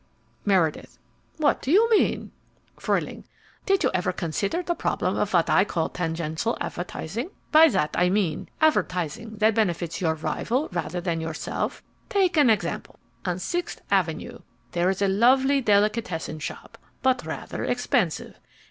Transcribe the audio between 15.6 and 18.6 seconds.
delicatessen shop, but rather expensive.